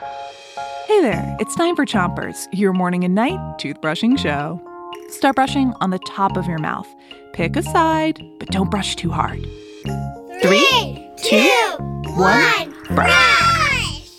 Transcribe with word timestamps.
Hey 0.00 1.02
there, 1.02 1.36
it's 1.40 1.54
time 1.54 1.76
for 1.76 1.84
Chompers, 1.84 2.46
your 2.52 2.72
morning 2.72 3.04
and 3.04 3.14
night 3.14 3.38
toothbrushing 3.58 4.18
show. 4.18 4.58
Start 5.10 5.36
brushing 5.36 5.74
on 5.82 5.90
the 5.90 5.98
top 6.00 6.38
of 6.38 6.46
your 6.46 6.58
mouth. 6.58 6.88
Pick 7.34 7.54
a 7.54 7.62
side, 7.62 8.18
but 8.38 8.48
don't 8.48 8.70
brush 8.70 8.96
too 8.96 9.10
hard. 9.10 9.46
Three, 10.40 11.06
two, 11.18 11.76
one, 12.16 12.74
brush! 12.94 14.10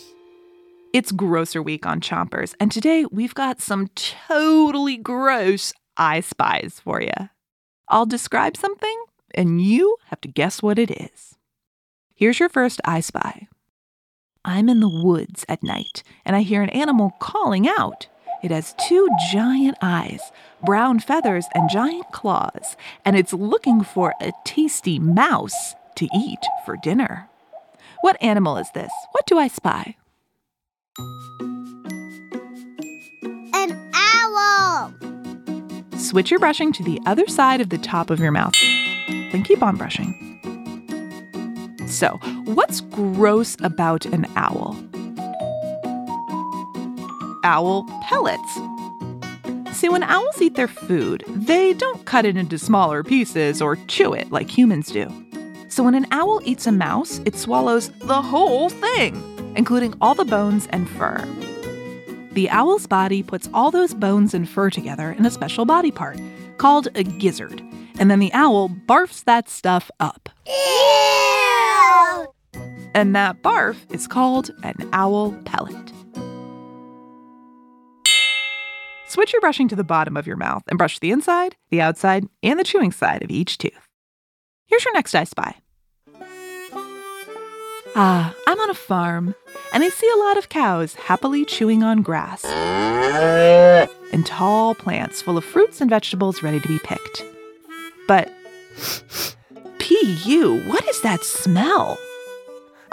It's 0.94 1.12
Grosser 1.12 1.64
Week 1.64 1.88
on 1.88 2.00
Chompers, 2.00 2.54
and 2.60 2.72
today 2.72 3.06
we've 3.12 3.34
got 3.34 3.60
some 3.60 3.88
totally 3.96 4.98
gross 4.98 5.74
I 5.98 6.20
spies 6.20 6.80
for 6.80 7.02
you. 7.02 7.30
I'll 7.88 8.06
describe 8.06 8.56
something, 8.56 9.04
and 9.34 9.60
you 9.62 9.98
have 10.06 10.22
to 10.22 10.28
guess 10.28 10.62
what 10.62 10.78
it 10.78 10.92
is. 10.92 11.36
Here's 12.14 12.40
your 12.40 12.50
first 12.50 12.82
I 12.86 13.00
spy. 13.00 13.48
I'm 14.44 14.70
in 14.70 14.80
the 14.80 14.90
woods 14.90 15.46
at 15.48 15.62
night, 15.62 16.02
and 16.26 16.36
I 16.36 16.42
hear 16.42 16.64
an 16.64 16.70
animal 16.70 17.12
calling 17.20 17.68
out. 17.68 18.08
It 18.42 18.50
has 18.50 18.74
two 18.88 19.08
giant 19.32 19.78
eyes, 19.84 20.32
brown 20.66 21.00
feathers, 21.00 21.46
and 21.54 21.70
giant 21.70 22.12
claws, 22.12 22.76
and 23.06 23.16
it's 23.16 23.34
looking 23.34 23.84
for 23.84 24.16
a 24.20 24.32
tasty 24.44 24.98
mouse 24.98 25.76
to 25.96 26.08
eat 26.16 26.40
for 26.66 26.76
dinner. 26.82 27.30
What 28.02 28.18
animal 28.20 28.58
is 28.58 28.72
this? 28.74 28.92
What 29.12 29.28
do 29.28 29.38
I 29.38 29.48
spy? 29.48 29.96
An 33.54 33.92
owl! 33.94 34.92
Switch 36.00 36.32
your 36.32 36.40
brushing 36.40 36.74
to 36.74 36.84
the 36.84 37.00
other 37.06 37.28
side 37.28 37.62
of 37.62 37.70
the 37.70 37.78
top 37.78 38.10
of 38.10 38.20
your 38.20 38.32
mouth. 38.32 38.56
Then 39.08 39.44
keep 39.44 39.62
on 39.62 39.76
brushing. 39.76 40.18
So, 41.92 42.18
what's 42.46 42.80
gross 42.80 43.58
about 43.62 44.06
an 44.06 44.26
owl? 44.38 44.78
Owl 47.44 47.84
pellets. 48.04 48.60
See, 49.74 49.90
when 49.90 50.04
owls 50.04 50.42
eat 50.42 50.56
their 50.56 50.70
food, 50.70 51.26
they 51.28 51.74
don't 51.74 52.06
cut 52.06 52.24
it 52.24 52.38
into 52.38 52.58
smaller 52.58 53.04
pieces 53.04 53.62
or 53.62 53.76
chew 53.88 54.14
it 54.14 54.32
like 54.32 54.50
humans 54.50 54.88
do. 54.88 55.10
So, 55.68 55.84
when 55.84 55.94
an 55.94 56.08
owl 56.12 56.40
eats 56.46 56.66
a 56.66 56.72
mouse, 56.72 57.20
it 57.26 57.36
swallows 57.36 57.90
the 58.00 58.22
whole 58.22 58.70
thing, 58.70 59.54
including 59.58 59.94
all 60.00 60.16
the 60.16 60.24
bones 60.24 60.68
and 60.72 60.90
fur. 60.90 61.28
The 62.32 62.50
owl's 62.50 62.88
body 62.88 63.22
puts 63.22 63.50
all 63.54 63.70
those 63.70 63.94
bones 63.94 64.34
and 64.34 64.48
fur 64.48 64.70
together 64.70 65.12
in 65.12 65.26
a 65.26 65.32
special 65.32 65.66
body 65.66 65.92
part 65.92 66.18
called 66.58 66.88
a 66.96 67.04
gizzard, 67.04 67.62
and 68.00 68.10
then 68.10 68.20
the 68.20 68.32
owl 68.32 68.70
barfs 68.70 69.26
that 69.26 69.50
stuff 69.50 69.92
up. 70.00 70.30
And 72.94 73.16
that 73.16 73.42
barf 73.42 73.78
is 73.94 74.08
called 74.08 74.52
an 74.64 74.90
owl 74.94 75.32
pellet. 75.46 75.92
Switch 79.08 79.34
your 79.34 79.42
brushing 79.42 79.68
to 79.68 79.76
the 79.76 79.84
bottom 79.84 80.16
of 80.16 80.26
your 80.26 80.38
mouth 80.38 80.64
and 80.68 80.78
brush 80.78 81.00
the 81.00 81.12
inside, 81.12 81.58
the 81.70 81.82
outside, 81.82 82.28
and 82.44 82.60
the 82.60 82.64
chewing 82.64 82.92
side 82.92 83.24
of 83.24 83.30
each 83.30 83.58
tooth. 83.58 83.88
Here's 84.68 84.86
your 84.86 84.94
next 84.94 85.14
I 85.14 85.26
spy. 85.26 85.56
Ah, 87.94 88.34
I'm 88.48 88.60
on 88.60 88.70
a 88.70 88.74
farm, 88.74 89.36
and 89.74 89.84
I 89.84 89.90
see 89.90 90.10
a 90.14 90.20
lot 90.20 90.38
of 90.38 90.48
cows 90.48 90.96
happily 90.96 91.44
chewing 91.44 91.84
on 91.84 92.04
grass 92.04 92.46
and 92.46 94.26
tall 94.26 94.76
plants 94.76 95.22
full 95.22 95.38
of 95.38 95.44
fruits 95.44 95.82
and 95.82 95.90
vegetables 95.90 96.42
ready 96.42 96.62
to 96.62 96.68
be 96.70 96.80
picked. 96.80 97.26
But, 98.08 98.32
P.U., 99.80 100.64
what 100.70 100.88
is 100.88 101.02
that 101.02 101.24
smell? 101.26 101.98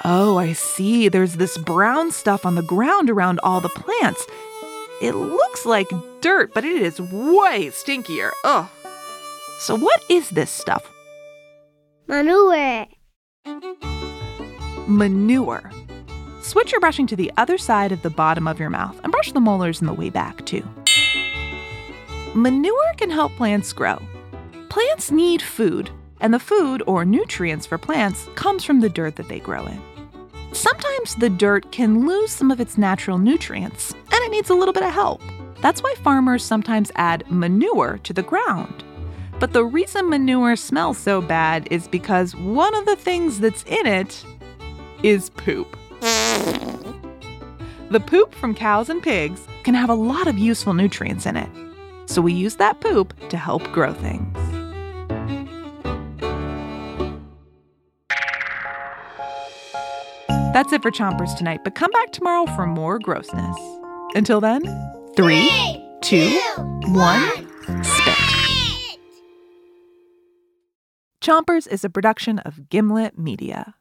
Oh, 0.05 0.37
I 0.39 0.53
see. 0.53 1.09
There's 1.09 1.35
this 1.35 1.59
brown 1.59 2.13
stuff 2.13 2.47
on 2.47 2.55
the 2.55 2.63
ground 2.63 3.11
around 3.11 3.41
all 3.43 3.61
the 3.61 3.69
plants. 3.69 4.25
It 5.03 5.13
looks 5.13 5.67
like 5.67 5.89
dirt, 6.21 6.55
but 6.55 6.65
it 6.65 6.83
is 6.83 7.01
way 7.01 7.69
stinkier. 7.69 8.31
Ugh. 8.45 8.69
So, 9.61 9.77
what 9.77 10.05
is 10.09 10.31
this 10.31 10.51
stuff? 10.51 10.89
Manure. 12.07 12.87
Manure. 14.87 15.71
Switch 16.43 16.73
your 16.73 16.81
brushing 16.81 17.07
to 17.09 17.17
the 17.17 17.33
other 17.37 17.59
side 17.59 17.93
of 17.93 18.03
the 18.03 18.11
bottom 18.11 18.47
of 18.49 18.59
your 18.59 18.71
mouth 18.71 18.99
and 19.03 19.13
brush 19.13 19.33
the 19.33 19.41
molars 19.41 19.81
in 19.81 19.87
the 19.87 19.93
way 19.93 20.11
back, 20.11 20.47
too. 20.47 20.67
Manure 22.35 22.95
can 22.97 23.11
help 23.11 23.33
plants 23.33 23.73
grow. 23.73 24.01
Plants 24.69 25.11
need 25.11 25.43
food, 25.43 25.91
and 26.21 26.33
the 26.33 26.39
food 26.39 26.83
or 26.87 27.05
nutrients 27.05 27.67
for 27.67 27.79
plants 27.79 28.29
comes 28.35 28.65
from 28.65 28.81
the 28.81 28.89
dirt 28.89 29.17
that 29.17 29.29
they 29.29 29.41
grow 29.41 29.67
in. 29.67 29.83
Sometimes 30.53 31.15
the 31.17 31.29
dirt 31.29 31.71
can 31.73 32.07
lose 32.07 32.33
some 32.33 32.51
of 32.51 32.61
its 32.61 32.79
natural 32.79 33.19
nutrients, 33.19 33.93
and 33.93 34.25
it 34.25 34.31
needs 34.31 34.51
a 34.51 34.55
little 34.55 34.73
bit 34.75 34.83
of 34.83 34.93
help. 34.93 35.21
That's 35.61 35.83
why 35.83 35.95
farmers 36.03 36.45
sometimes 36.45 36.91
add 36.95 37.31
manure 37.31 37.99
to 38.05 38.13
the 38.13 38.23
ground. 38.23 38.85
But 39.39 39.53
the 39.53 39.65
reason 39.65 40.09
manure 40.09 40.57
smells 40.57 40.99
so 40.99 41.21
bad 41.21 41.69
is 41.71 41.87
because 41.87 42.35
one 42.35 42.75
of 42.75 42.87
the 42.87 42.97
things 42.97 43.41
that's 43.41 43.63
in 43.65 43.87
it 43.87 44.25
is 45.03 45.31
poop. 45.31 45.77
The 47.91 48.01
poop 48.05 48.35
from 48.35 48.55
cows 48.55 48.89
and 48.89 49.03
pigs 49.03 49.47
can 49.63 49.75
have 49.75 49.91
a 49.91 49.95
lot 49.95 50.27
of 50.27 50.39
useful 50.39 50.75
nutrients 50.75 51.25
in 51.25 51.37
it. 51.37 51.49
So 52.07 52.21
we 52.21 52.33
use 52.33 52.57
that 52.57 52.81
poop 52.81 53.15
to 53.29 53.37
help 53.37 53.63
grow 53.73 53.93
things. 53.93 54.48
That's 60.59 60.73
it 60.73 60.83
for 60.83 60.91
Chompers 60.91 61.37
tonight, 61.37 61.61
but 61.63 61.77
come 61.77 61.93
back 61.93 62.11
tomorrow 62.11 62.45
for 62.57 62.67
more 62.67 62.99
grossness. 62.99 63.57
Until 64.17 64.41
then, 64.41 64.61
three, 65.15 65.49
two, 66.01 66.37
one, 66.87 67.23
spit. 67.85 68.99
Chompers 71.23 71.69
is 71.69 71.85
a 71.85 71.89
production 71.89 72.41
of 72.41 72.69
Gimlet 72.71 73.17
Media. 73.17 73.77